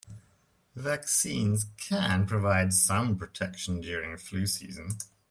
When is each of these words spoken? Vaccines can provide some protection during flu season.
Vaccines 0.75 1.67
can 1.77 2.25
provide 2.25 2.73
some 2.73 3.15
protection 3.19 3.81
during 3.81 4.17
flu 4.17 4.47
season. 4.47 4.97